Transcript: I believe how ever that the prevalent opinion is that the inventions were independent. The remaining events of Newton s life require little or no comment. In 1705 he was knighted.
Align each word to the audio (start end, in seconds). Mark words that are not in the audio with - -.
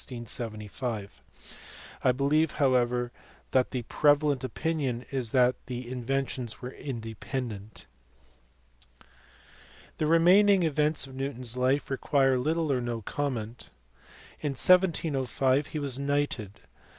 I 2.03 2.11
believe 2.11 2.53
how 2.53 2.73
ever 2.73 3.11
that 3.51 3.69
the 3.69 3.83
prevalent 3.83 4.43
opinion 4.43 5.05
is 5.11 5.29
that 5.31 5.63
the 5.67 5.87
inventions 5.87 6.59
were 6.59 6.71
independent. 6.71 7.85
The 9.99 10.07
remaining 10.07 10.63
events 10.63 11.05
of 11.05 11.13
Newton 11.13 11.41
s 11.43 11.55
life 11.55 11.91
require 11.91 12.39
little 12.39 12.71
or 12.71 12.81
no 12.81 13.03
comment. 13.03 13.69
In 14.39 14.53
1705 14.53 15.67
he 15.67 15.77
was 15.77 15.99
knighted. 15.99 16.61